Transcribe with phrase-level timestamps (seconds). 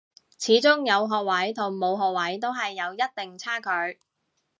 [0.39, 3.99] 始終有學位同冇學位都係有一定差距